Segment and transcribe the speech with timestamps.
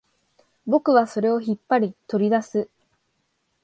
[0.65, 2.69] 僕はそれを引っ張り、取り出す